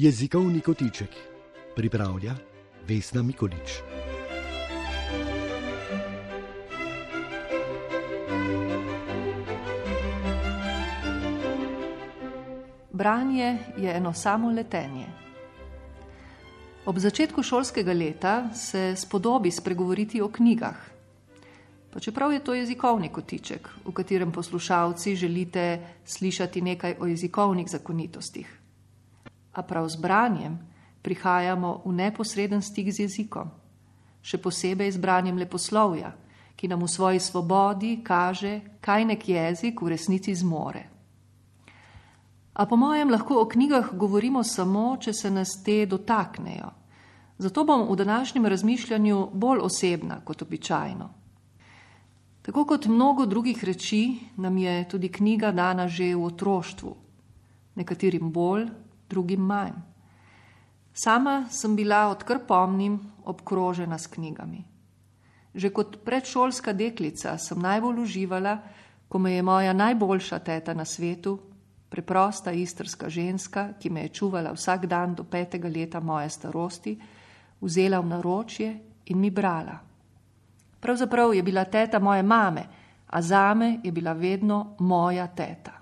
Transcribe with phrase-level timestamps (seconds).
[0.00, 1.10] Jezikovni kotiček
[1.76, 2.34] pripravlja
[2.88, 3.72] Vesna Mikolič.
[12.92, 15.06] Branje je eno samo letenje.
[16.86, 20.76] Ob začetku šolskega leta se spodobi spregovoriti o knjigah.
[21.92, 28.59] Pa čeprav je to jezikovni kotiček, v katerem poslušalci želite slišati nekaj o jezikovnih zakonitostih.
[29.52, 30.58] A prav z branjem
[31.02, 33.50] prihajamo v neposreden stik z jezikom,
[34.22, 36.12] še posebej z branjem leposlovja,
[36.56, 40.84] ki nam v svoji svobodi kaže, kaj nek jezik v resnici zmore.
[42.52, 46.68] A po mojem lahko o knjigah govorimo samo, če se nas te dotaknejo.
[47.40, 51.08] Zato bom v današnjem razmišljanju bolj osebna kot običajno.
[52.42, 56.92] Tako kot mnogo drugih reči, nam je tudi knjiga dana že v otroštvu,
[57.80, 58.68] nekaterim bolj,
[59.10, 59.74] drugim manj.
[60.94, 64.64] Sama sem bila, odkar pomnim, obkrožena s knjigami.
[65.54, 68.58] Že kot predšolska deklica sem najbolj uživala,
[69.10, 71.38] ko me je moja najboljša teta na svetu,
[71.90, 76.94] preprosta istrska ženska, ki me je čuvala vsak dan do petega leta moje starosti,
[77.60, 78.70] vzela v naročje
[79.10, 79.74] in mi brala.
[80.80, 82.64] Pravzaprav je bila teta moje mame,
[83.10, 85.72] a zame je bila vedno moja teta.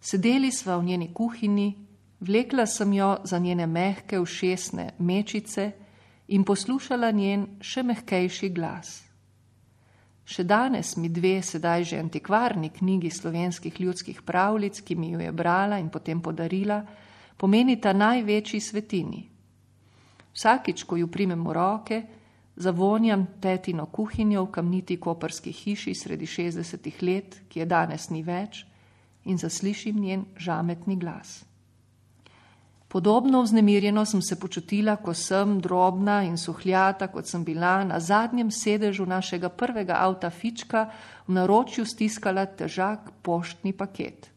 [0.00, 1.83] Sedeli sva v njeni kuhinji,
[2.24, 5.70] vlekla sem jo za njene mehke ušesne mečice
[6.28, 9.02] in poslušala njen še mehkejši glas.
[10.24, 15.32] Še danes mi dve sedaj že antikvarni knjigi slovenskih ljudskih pravljic, ki mi jo je
[15.32, 16.80] brala in potem podarila,
[17.36, 19.28] pomenita največji svetini.
[20.32, 22.02] Vsakič, ko ju primem v roke,
[22.56, 28.64] zavonjam tetino kuhinjo v kamniti koperski hiši sredi 60 let, ki je danes ni več,
[29.24, 31.44] in zaslišim njen žametni glas.
[32.94, 38.52] Podobno vznemirjeno sem se počutila, ko sem drobna in suhljata, kot sem bila na zadnjem
[38.54, 40.84] sedežu našega prvega avta Fička
[41.26, 44.30] v naročju stiskala težak poštni paket.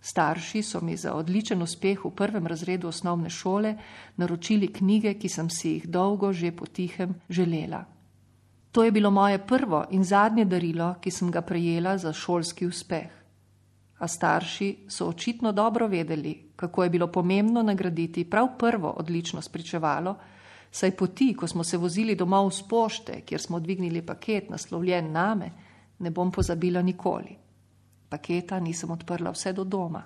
[0.00, 3.74] Starši so mi za odličen uspeh v prvem razredu osnovne šole
[4.16, 7.84] naročili knjige, ki sem si jih dolgo že potihem želela.
[8.70, 13.18] To je bilo moje prvo in zadnje darilo, ki sem ga prejela za šolski uspeh
[13.98, 20.16] a starši so očitno dobro vedeli, kako je bilo pomembno nagraditi prav prvo odlično spričevalo,
[20.70, 25.50] saj poti, ko smo se vozili domov z pošte, kjer smo dvignili paket naslovljen name,
[25.98, 27.36] ne bom pozabila nikoli.
[28.08, 30.02] Paketa nisem odprla vse do doma.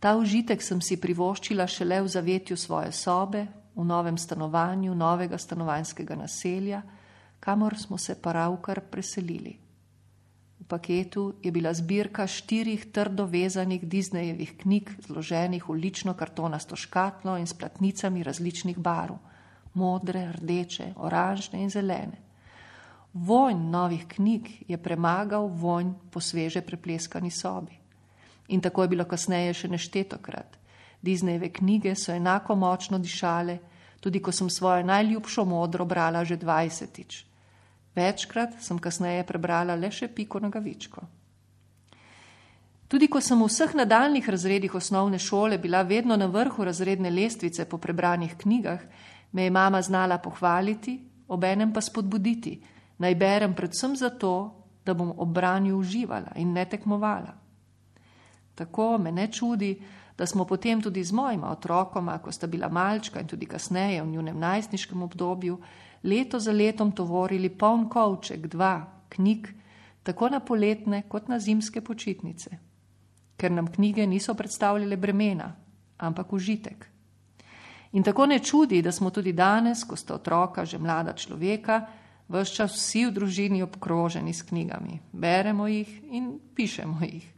[0.00, 6.14] Ta užitek sem si privoščila šele v zavetju svoje sobe, v novem stanovanju, novega stanovanjskega
[6.14, 6.82] naselja,
[7.40, 9.63] kamor smo se pravkar preselili.
[10.64, 17.36] V paketu je bila zbirka štirih trdo vezanih Disneyjevih knjig, zloženih v lično kartonasto škatlo
[17.36, 19.18] in s platnicami različnih barv:
[19.74, 22.16] modre, rdeče, oranžne in zelene.
[23.12, 27.76] Vonj novih knjig je premagal vonj po sveže prepleskani sobi.
[28.48, 30.56] In tako je bilo kasneje še neštetokrat.
[31.04, 33.58] Disneyjeve knjige so enako močno dišale,
[34.00, 37.33] tudi ko sem svojo najljubšo modro brala že dvajsetič.
[37.94, 41.02] Večkrat sem kasneje prebrala le še piko nogavičko.
[42.88, 47.64] Tudi ko sem v vseh nadaljnih razredih osnovne šole bila vedno na vrhu razredne lestvice
[47.64, 48.80] po prebranih knjigah,
[49.32, 52.60] me je mama znala pohvaliti, obenem pa spodbuditi,
[52.98, 54.34] naj berem predvsem zato,
[54.84, 57.34] da bom ob branju uživala in ne tekmovala.
[58.54, 59.74] Tako me ne čudi,
[60.18, 64.06] da smo potem tudi z mojima otrokoma, ko sta bila malčka in tudi kasneje v
[64.06, 65.58] njunem najstniškem obdobju,
[66.02, 69.48] leto za letom tovorili poln kovček, dva knjig,
[70.02, 72.50] tako na poletne kot na zimske počitnice,
[73.36, 75.54] ker nam knjige niso predstavljale bremena,
[75.98, 76.88] ampak užitek.
[77.92, 81.86] In tako ne čudi, da smo tudi danes, ko sta otroka že mlada človeka,
[82.28, 85.00] vse čas vsi v družini obkroženi s knjigami.
[85.12, 87.34] Beremo jih in pišemo jih.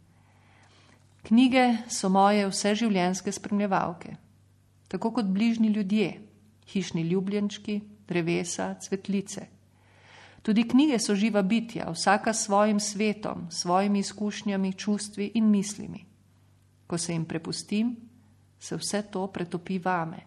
[1.26, 4.17] Knjige so moje vseživljenjske spremljevalke,
[4.88, 6.20] tako kot bližnji ljudje,
[6.70, 9.46] hišni ljubljenčki, drevesa, cvetlice.
[10.43, 16.05] Tudi knjige so živa bitja, vsaka s svojim svetom, svojimi izkušnjami, čustvi in mislimi.
[16.87, 17.96] Ko se jim prepustim,
[18.58, 20.23] se vse to pretopi vame.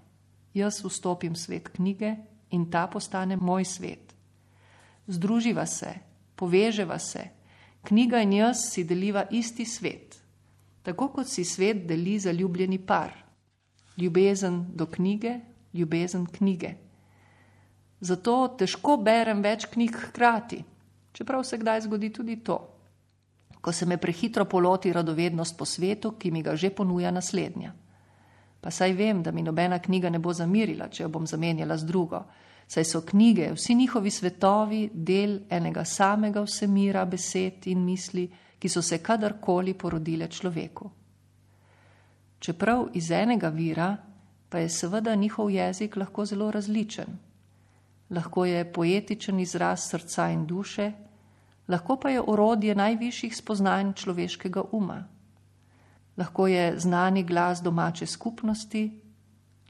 [0.54, 2.16] Jaz vstopim v svet knjige
[2.52, 4.16] in ta postane moj svet.
[5.08, 5.94] Združiva se,
[6.36, 7.30] poveževa se,
[7.84, 10.20] knjiga in jaz si deliva isti svet,
[10.84, 13.14] tako kot si svet deli zaljubljeni par.
[13.98, 15.40] Ljubezen do knjige,
[15.74, 16.74] ljubezen knjige.
[18.00, 20.64] Zato težko berem več knjig hkrati,
[21.12, 22.58] čeprav se kdaj zgodi tudi to,
[23.62, 27.74] ko se me prehitro poloti radovednost po svetu, ki mi ga že ponuja naslednja.
[28.62, 31.88] Pa saj vem, da mi nobena knjiga ne bo zamirila, če jo bom zamenjala z
[31.88, 32.24] drugo,
[32.68, 38.28] saj so knjige, vsi njihovi svetovi, del enega samega vsemira besed in misli,
[38.60, 40.90] ki so se kadarkoli porodile človeku.
[42.40, 43.98] Čeprav iz enega vira,
[44.50, 47.18] pa je seveda njihov jezik lahko zelo različen.
[48.10, 50.92] Lahko je poetičen izraz srca in duše,
[51.68, 55.04] lahko pa je orodje najvišjih spoznanj človeškega uma.
[56.18, 59.02] Lahko je znani glas domače skupnosti,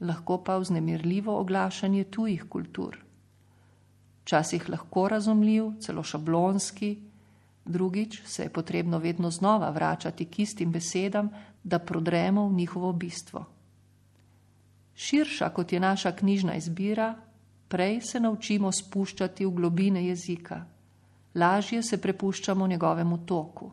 [0.00, 2.96] lahko pa vznemirljivo oglašanje tujih kultur.
[4.22, 7.09] Včasih lahko razumljiv, celo šablonski,
[7.64, 11.30] drugič se je potrebno vedno znova vračati k istim besedam,
[11.64, 13.44] da prodremo v njihovo bistvo.
[14.94, 17.14] Širša kot je naša knjižna izbira,
[17.68, 20.64] prej se naučimo spuščati v globine jezika,
[21.34, 23.70] lažje se prepuščamo njegovemu toku.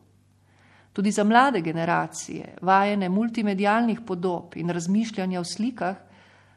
[0.92, 5.96] Tudi za mlade generacije, vajene multimedialnih podob in razmišljanja o slikah,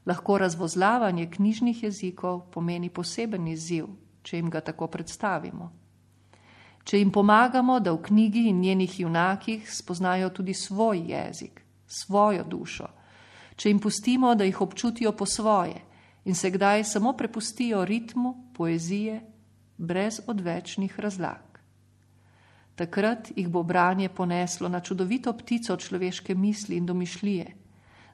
[0.05, 3.85] lahko razvozlavanje knjižnih jezikov pomeni poseben izziv,
[4.23, 5.71] če jim ga tako predstavimo.
[6.83, 12.87] Če jim pomagamo, da v knjigi in njenih junakih spoznajo tudi svoj jezik, svojo dušo,
[13.55, 15.81] če jim pustimo, da jih občutijo po svoje
[16.25, 19.21] in se kdaj samo prepustijo ritmu poezije,
[19.77, 21.57] brez odvečnih razlag.
[22.75, 27.55] Takrat jih bo branje poneslo na čudovito ptico človeške misli in domišljije.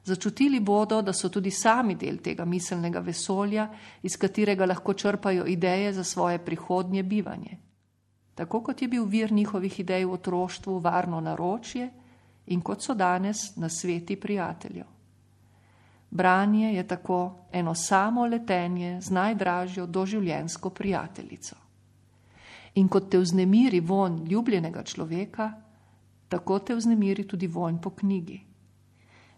[0.04, 3.68] Začutili bodo, da so tudi sami del tega miselnega vesolja,
[4.02, 7.67] iz katerega lahko črpajo ideje za svoje prihodnje bivanje
[8.38, 11.88] tako kot je bil vir njihovih idej v otroštvu varno naročje
[12.46, 14.84] in kot so danes na sveti prijateljev.
[16.10, 21.56] Branje je tako eno samo letenje z najdražjo doživljensko prijateljico.
[22.74, 25.52] In kot te vznemiri von ljubljenega človeka,
[26.28, 28.40] tako te vznemiri tudi vonj po knjigi.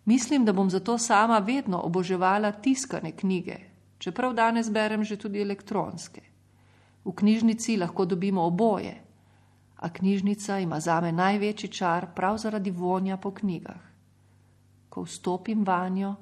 [0.05, 3.56] Mislim, da bom zato sama vedno oboževala tiskane knjige,
[3.99, 6.29] čeprav danes berem že tudi elektronske.
[7.05, 8.94] V knjižnici lahko dobimo oboje,
[9.76, 13.81] a knjižnica ima zame največji čar prav zaradi vonja po knjigah.
[14.88, 16.14] Ko vstopim vanjo,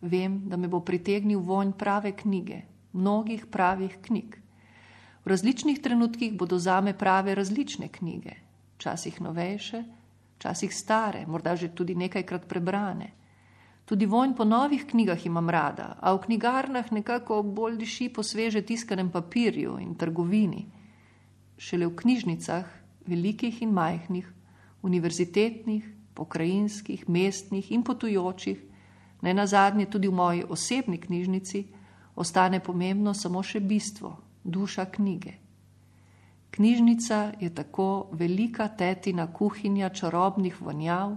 [0.00, 2.60] vem, da me bo pritegnil vonj prave knjige,
[2.92, 4.36] mnogih pravih knjig.
[5.24, 8.34] V različnih trenutkih bodo zame prave različne knjige,
[8.76, 9.84] včasih novejše,
[10.36, 13.12] včasih stare, morda že tudi nekajkrat prebrane.
[13.86, 18.62] Tudi vonj po novih knjigah imam rada, a v knjigarnah nekako bolj diši po sveže
[18.66, 20.66] tiskanem papirju in trgovini.
[21.58, 22.66] Šele v knjižnicah,
[23.06, 24.26] velikih in majhnih,
[24.82, 28.58] univerzitetnih, pokrajinskih, mestnih in potujočih,
[29.22, 31.66] ne na zadnje tudi v moji osebni knjižnici,
[32.16, 35.32] ostane pomembno samo še bistvo, duša knjige.
[36.50, 41.16] Knjižnica je tako velika tetina kuhinja čarobnih vonjav,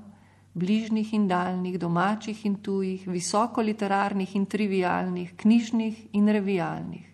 [0.53, 7.05] bližnjih in daljnih, domačih in tujih, visoko literarnih in trivialnih, knjižnih in revijalnih.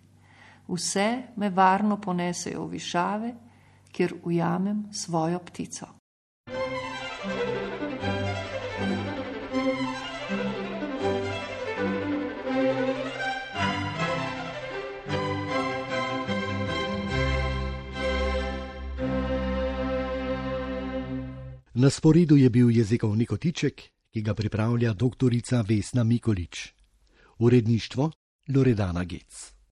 [0.67, 3.35] Vse me varno ponesejo v višave,
[3.91, 5.94] kjer ujamem svojo ptico.
[21.75, 23.81] Na sporedu je bil jezikovni kotiček,
[24.13, 25.27] ki ga pripravlja dr.
[25.67, 26.71] Vesna Mikolič.
[27.39, 28.11] Uredništvo
[28.47, 29.54] Loredana Gec.